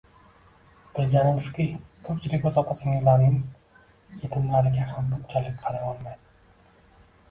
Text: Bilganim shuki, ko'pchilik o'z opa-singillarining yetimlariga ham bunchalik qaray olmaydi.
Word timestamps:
Bilganim 0.95 1.37
shuki, 1.47 1.65
ko'pchilik 2.09 2.49
o'z 2.51 2.59
opa-singillarining 2.63 3.39
yetimlariga 4.25 4.93
ham 4.93 5.15
bunchalik 5.17 5.65
qaray 5.65 5.91
olmaydi. 5.95 6.39